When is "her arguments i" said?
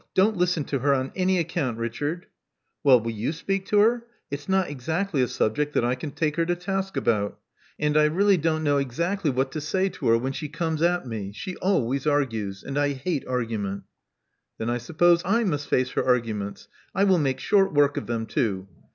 15.91-17.03